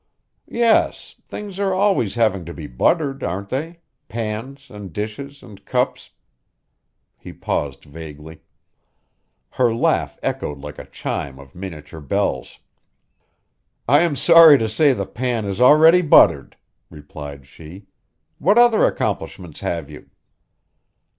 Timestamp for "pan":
15.05-15.45